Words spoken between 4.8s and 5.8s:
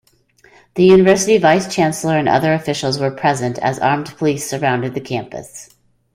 the campus.